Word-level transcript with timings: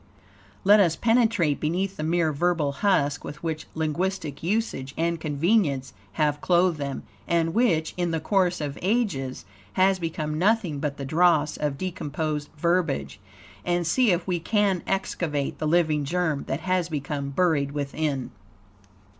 Let 0.63 0.79
us 0.79 0.95
penetrate 0.95 1.59
beneath 1.59 1.95
the 1.95 2.01
mere 2.03 2.33
verbal 2.33 2.71
husk 2.71 3.23
with 3.23 3.43
which 3.43 3.67
linguistic 3.75 4.41
usage 4.41 4.95
and 4.97 5.19
convenience 5.21 5.93
have 6.13 6.41
clothed 6.41 6.79
them, 6.79 7.03
and 7.27 7.53
which, 7.53 7.93
in 7.97 8.09
the 8.09 8.19
course 8.19 8.61
of 8.61 8.79
ages, 8.81 9.45
has 9.73 9.99
become 9.99 10.39
nothing 10.39 10.79
but 10.79 10.97
the 10.97 11.05
dross 11.05 11.55
of 11.55 11.77
decomposed 11.77 12.49
verbiage, 12.57 13.19
and 13.63 13.85
see 13.85 14.09
if 14.09 14.25
we 14.25 14.39
can 14.39 14.81
excavate 14.87 15.59
the 15.59 15.67
living 15.67 16.03
germ, 16.03 16.45
that 16.47 16.61
has 16.61 16.89
become 16.89 17.29
buried 17.29 17.71
within. 17.73 18.31